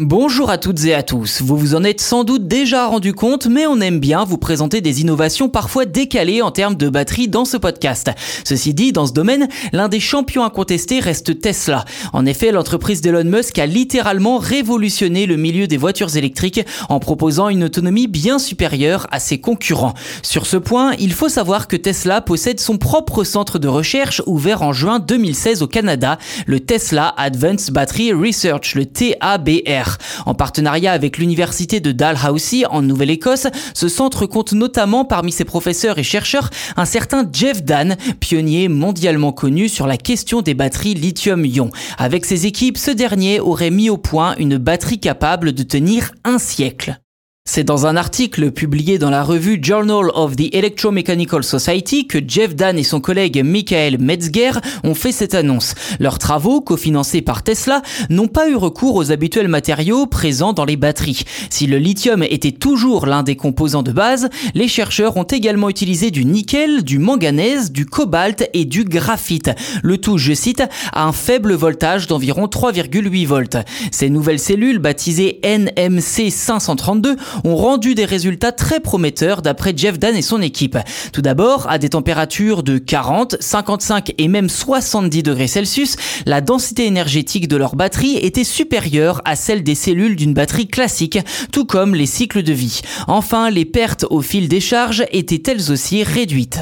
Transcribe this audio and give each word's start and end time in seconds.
Bonjour 0.00 0.50
à 0.50 0.58
toutes 0.58 0.86
et 0.86 0.92
à 0.92 1.04
tous. 1.04 1.40
Vous 1.40 1.56
vous 1.56 1.76
en 1.76 1.84
êtes 1.84 2.00
sans 2.00 2.24
doute 2.24 2.48
déjà 2.48 2.88
rendu 2.88 3.12
compte, 3.12 3.46
mais 3.46 3.64
on 3.68 3.80
aime 3.80 4.00
bien 4.00 4.24
vous 4.24 4.38
présenter 4.38 4.80
des 4.80 5.02
innovations 5.02 5.48
parfois 5.48 5.84
décalées 5.84 6.42
en 6.42 6.50
termes 6.50 6.74
de 6.74 6.88
batterie 6.88 7.28
dans 7.28 7.44
ce 7.44 7.56
podcast. 7.56 8.10
Ceci 8.42 8.74
dit, 8.74 8.90
dans 8.90 9.06
ce 9.06 9.12
domaine, 9.12 9.46
l'un 9.72 9.88
des 9.88 10.00
champions 10.00 10.42
incontestés 10.42 10.98
reste 10.98 11.38
Tesla. 11.38 11.84
En 12.12 12.26
effet, 12.26 12.50
l'entreprise 12.50 13.02
d'Elon 13.02 13.22
Musk 13.22 13.56
a 13.60 13.66
littéralement 13.66 14.38
révolutionné 14.38 15.26
le 15.26 15.36
milieu 15.36 15.68
des 15.68 15.76
voitures 15.76 16.16
électriques 16.16 16.66
en 16.88 16.98
proposant 16.98 17.48
une 17.48 17.62
autonomie 17.62 18.08
bien 18.08 18.40
supérieure 18.40 19.06
à 19.12 19.20
ses 19.20 19.40
concurrents. 19.40 19.94
Sur 20.22 20.46
ce 20.46 20.56
point, 20.56 20.94
il 20.98 21.12
faut 21.12 21.28
savoir 21.28 21.68
que 21.68 21.76
Tesla 21.76 22.20
possède 22.20 22.58
son 22.58 22.78
propre 22.78 23.22
centre 23.22 23.60
de 23.60 23.68
recherche 23.68 24.22
ouvert 24.26 24.62
en 24.62 24.72
juin 24.72 24.98
2016 24.98 25.62
au 25.62 25.68
Canada, 25.68 26.18
le 26.46 26.58
Tesla 26.58 27.14
Advanced 27.16 27.72
Battery 27.72 28.12
Research, 28.12 28.74
le 28.74 28.86
TABR. 28.86 29.83
En 30.26 30.34
partenariat 30.34 30.92
avec 30.92 31.18
l'université 31.18 31.80
de 31.80 31.92
Dalhousie 31.92 32.64
en 32.66 32.82
Nouvelle-Écosse, 32.82 33.46
ce 33.74 33.88
centre 33.88 34.26
compte 34.26 34.52
notamment 34.52 35.04
parmi 35.04 35.32
ses 35.32 35.44
professeurs 35.44 35.98
et 35.98 36.02
chercheurs 36.02 36.50
un 36.76 36.84
certain 36.84 37.28
Jeff 37.32 37.62
Dan, 37.62 37.96
pionnier 38.20 38.68
mondialement 38.68 39.32
connu 39.32 39.68
sur 39.68 39.86
la 39.86 39.96
question 39.96 40.42
des 40.42 40.54
batteries 40.54 40.94
lithium-ion. 40.94 41.70
Avec 41.98 42.24
ses 42.24 42.46
équipes, 42.46 42.78
ce 42.78 42.90
dernier 42.90 43.40
aurait 43.40 43.70
mis 43.70 43.90
au 43.90 43.98
point 43.98 44.34
une 44.38 44.58
batterie 44.58 45.00
capable 45.00 45.52
de 45.52 45.62
tenir 45.62 46.12
un 46.24 46.38
siècle. 46.38 47.00
C'est 47.46 47.62
dans 47.62 47.84
un 47.84 47.94
article 47.94 48.52
publié 48.52 48.98
dans 48.98 49.10
la 49.10 49.22
revue 49.22 49.60
Journal 49.62 50.10
of 50.14 50.34
the 50.34 50.52
Electromechanical 50.54 51.44
Society 51.44 52.06
que 52.06 52.18
Jeff 52.26 52.56
Dan 52.56 52.78
et 52.78 52.82
son 52.82 53.00
collègue 53.00 53.44
Michael 53.44 53.98
Metzger 53.98 54.52
ont 54.82 54.94
fait 54.94 55.12
cette 55.12 55.34
annonce. 55.34 55.74
Leurs 56.00 56.18
travaux, 56.18 56.62
cofinancés 56.62 57.20
par 57.20 57.42
Tesla, 57.42 57.82
n'ont 58.08 58.28
pas 58.28 58.48
eu 58.48 58.56
recours 58.56 58.96
aux 58.96 59.12
habituels 59.12 59.48
matériaux 59.48 60.06
présents 60.06 60.54
dans 60.54 60.64
les 60.64 60.76
batteries. 60.76 61.22
Si 61.50 61.66
le 61.66 61.76
lithium 61.76 62.22
était 62.22 62.50
toujours 62.50 63.04
l'un 63.04 63.22
des 63.22 63.36
composants 63.36 63.82
de 63.82 63.92
base, 63.92 64.30
les 64.54 64.66
chercheurs 64.66 65.18
ont 65.18 65.24
également 65.24 65.68
utilisé 65.68 66.10
du 66.10 66.24
nickel, 66.24 66.82
du 66.82 66.98
manganèse, 66.98 67.70
du 67.70 67.84
cobalt 67.84 68.48
et 68.54 68.64
du 68.64 68.84
graphite. 68.84 69.50
Le 69.82 69.98
tout, 69.98 70.16
je 70.16 70.32
cite, 70.32 70.62
à 70.92 71.04
un 71.04 71.12
faible 71.12 71.52
voltage 71.52 72.06
d'environ 72.06 72.46
3,8 72.46 73.26
volts. 73.26 73.58
Ces 73.92 74.08
nouvelles 74.08 74.40
cellules, 74.40 74.78
baptisées 74.78 75.40
NMC 75.44 76.30
532, 76.30 77.16
ont 77.42 77.56
rendu 77.56 77.94
des 77.94 78.04
résultats 78.04 78.52
très 78.52 78.80
prometteurs 78.80 79.42
d'après 79.42 79.74
Jeff 79.76 79.98
Dan 79.98 80.14
et 80.14 80.22
son 80.22 80.42
équipe. 80.42 80.78
Tout 81.12 81.22
d'abord, 81.22 81.68
à 81.68 81.78
des 81.78 81.90
températures 81.90 82.62
de 82.62 82.78
40, 82.78 83.36
55 83.40 84.12
et 84.18 84.28
même 84.28 84.48
70 84.48 85.22
degrés 85.22 85.48
Celsius, 85.48 85.96
la 86.26 86.40
densité 86.40 86.86
énergétique 86.86 87.48
de 87.48 87.56
leur 87.56 87.76
batterie 87.76 88.16
était 88.16 88.44
supérieure 88.44 89.20
à 89.24 89.36
celle 89.36 89.62
des 89.62 89.74
cellules 89.74 90.16
d'une 90.16 90.34
batterie 90.34 90.68
classique, 90.68 91.18
tout 91.52 91.64
comme 91.64 91.94
les 91.94 92.06
cycles 92.06 92.42
de 92.42 92.52
vie. 92.52 92.80
Enfin, 93.08 93.50
les 93.50 93.64
pertes 93.64 94.06
au 94.10 94.22
fil 94.22 94.48
des 94.48 94.60
charges 94.60 95.04
étaient 95.12 95.50
elles 95.50 95.70
aussi 95.70 96.02
réduites. 96.02 96.60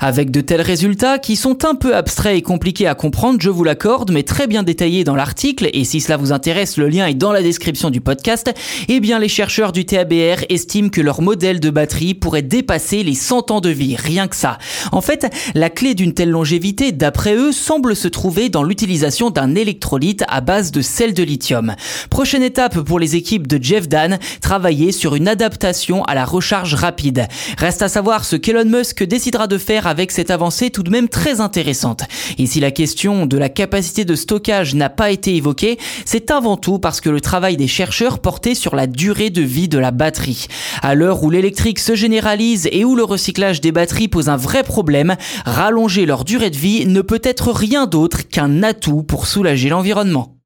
Avec 0.00 0.30
de 0.30 0.40
tels 0.40 0.60
résultats 0.60 1.18
qui 1.18 1.34
sont 1.34 1.64
un 1.64 1.74
peu 1.74 1.96
abstraits 1.96 2.36
et 2.36 2.42
compliqués 2.42 2.86
à 2.86 2.94
comprendre, 2.94 3.40
je 3.40 3.50
vous 3.50 3.64
l'accorde, 3.64 4.12
mais 4.12 4.22
très 4.22 4.46
bien 4.46 4.62
détaillés 4.62 5.02
dans 5.02 5.16
l'article, 5.16 5.68
et 5.72 5.82
si 5.82 6.00
cela 6.00 6.16
vous 6.16 6.30
intéresse, 6.30 6.76
le 6.76 6.88
lien 6.88 7.08
est 7.08 7.14
dans 7.14 7.32
la 7.32 7.42
description 7.42 7.90
du 7.90 8.00
podcast, 8.00 8.54
eh 8.86 9.00
bien 9.00 9.18
les 9.18 9.26
chercheurs 9.26 9.72
du 9.72 9.86
TABR 9.86 10.44
estiment 10.50 10.88
que 10.88 11.00
leur 11.00 11.20
modèle 11.20 11.58
de 11.58 11.70
batterie 11.70 12.14
pourrait 12.14 12.42
dépasser 12.42 13.02
les 13.02 13.16
100 13.16 13.50
ans 13.50 13.60
de 13.60 13.70
vie, 13.70 13.96
rien 13.96 14.28
que 14.28 14.36
ça. 14.36 14.58
En 14.92 15.00
fait, 15.00 15.34
la 15.56 15.68
clé 15.68 15.96
d'une 15.96 16.14
telle 16.14 16.30
longévité, 16.30 16.92
d'après 16.92 17.34
eux, 17.34 17.50
semble 17.50 17.96
se 17.96 18.06
trouver 18.06 18.50
dans 18.50 18.62
l'utilisation 18.62 19.30
d'un 19.30 19.56
électrolyte 19.56 20.22
à 20.28 20.40
base 20.40 20.70
de 20.70 20.80
sel 20.80 21.12
de 21.12 21.24
lithium. 21.24 21.74
Prochaine 22.08 22.44
étape 22.44 22.82
pour 22.82 23.00
les 23.00 23.16
équipes 23.16 23.48
de 23.48 23.60
Jeff 23.60 23.88
Dan, 23.88 24.20
travailler 24.42 24.92
sur 24.92 25.16
une 25.16 25.26
adaptation 25.26 26.04
à 26.04 26.14
la 26.14 26.24
recharge 26.24 26.74
rapide. 26.74 27.26
Reste 27.58 27.82
à 27.82 27.88
savoir 27.88 28.24
ce 28.24 28.36
qu'Elon 28.36 28.64
Musk 28.64 29.02
décidera 29.02 29.48
de 29.48 29.58
faire 29.58 29.87
avec 29.88 30.12
cette 30.12 30.30
avancée 30.30 30.70
tout 30.70 30.82
de 30.82 30.90
même 30.90 31.08
très 31.08 31.40
intéressante. 31.40 32.02
Et 32.38 32.46
si 32.46 32.60
la 32.60 32.70
question 32.70 33.26
de 33.26 33.36
la 33.36 33.48
capacité 33.48 34.04
de 34.04 34.14
stockage 34.14 34.74
n'a 34.74 34.90
pas 34.90 35.10
été 35.10 35.34
évoquée, 35.34 35.78
c'est 36.04 36.30
avant 36.30 36.56
tout 36.56 36.78
parce 36.78 37.00
que 37.00 37.10
le 37.10 37.20
travail 37.20 37.56
des 37.56 37.66
chercheurs 37.66 38.20
portait 38.20 38.54
sur 38.54 38.76
la 38.76 38.86
durée 38.86 39.30
de 39.30 39.42
vie 39.42 39.68
de 39.68 39.78
la 39.78 39.90
batterie. 39.90 40.46
À 40.82 40.94
l'heure 40.94 41.22
où 41.22 41.30
l'électrique 41.30 41.78
se 41.78 41.94
généralise 41.94 42.68
et 42.70 42.84
où 42.84 42.94
le 42.94 43.04
recyclage 43.04 43.60
des 43.60 43.72
batteries 43.72 44.08
pose 44.08 44.28
un 44.28 44.36
vrai 44.36 44.62
problème, 44.62 45.16
rallonger 45.44 46.06
leur 46.06 46.24
durée 46.24 46.50
de 46.50 46.56
vie 46.56 46.86
ne 46.86 47.00
peut 47.00 47.20
être 47.24 47.50
rien 47.52 47.86
d'autre 47.86 48.28
qu'un 48.28 48.62
atout 48.62 49.02
pour 49.02 49.26
soulager 49.26 49.68
l'environnement. 49.68 50.37